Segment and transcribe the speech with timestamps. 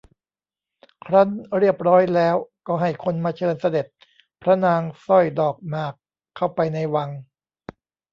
[1.05, 2.35] ครั้นเรียบร้อยแล้ว
[2.67, 3.85] ก็ให้คนมาเชิญเสด็จ
[4.41, 5.93] พระนางสร้อยดอกหมาก
[6.35, 7.09] เข้าไปในวัง